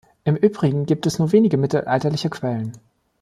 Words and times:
Im 0.23 0.35
Übrigen 0.35 0.87
gibt 0.87 1.05
es 1.05 1.19
nur 1.19 1.31
wenige 1.31 1.57
mittelalterliche 1.57 2.31
Quellen. 2.31 2.71